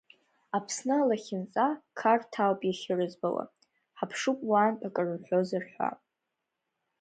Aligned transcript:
Аԥсны 0.57 0.93
алахьынҵа 1.01 1.67
Қарҭ 1.99 2.31
ауп 2.43 2.59
иахьырыӡбауа, 2.65 3.43
ҳаԥшуп 3.97 4.39
уаантә 4.49 4.85
акыр 4.87 5.07
рҳәозар 5.15 5.63
ҳәа. 5.71 5.89